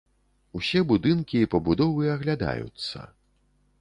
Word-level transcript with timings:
Усе 0.59 0.81
будынкі 0.91 1.37
і 1.47 1.49
пабудовы 1.53 2.09
аглядаюцца. 2.17 3.07